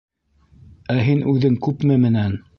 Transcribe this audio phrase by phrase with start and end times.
[0.95, 2.37] Ә һин үҙең күпме менән?